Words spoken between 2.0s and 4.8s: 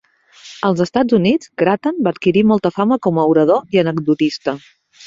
va adquirir molta fama com a orador i anecdotista.